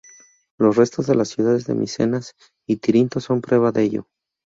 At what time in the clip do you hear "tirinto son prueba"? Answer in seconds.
2.77-3.71